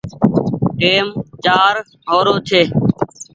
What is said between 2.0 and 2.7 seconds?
هو ري ڇي